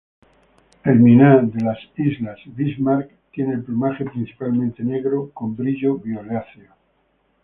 [0.83, 1.77] El miná de las
[2.55, 6.73] Bismarck tiene el plumaje principalmente negro con brillo violáceo.